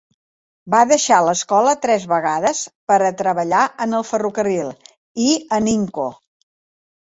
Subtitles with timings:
[0.73, 2.63] Va deixar l'escola tres vegades
[2.93, 4.75] per a treballar en el ferrocarril,
[5.29, 5.31] i
[5.61, 6.11] en Inco.